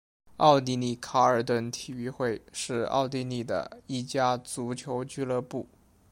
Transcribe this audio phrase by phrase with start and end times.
[0.37, 5.67] 奥地利卡尔顿体育会是奥地利的一家足球俱乐部。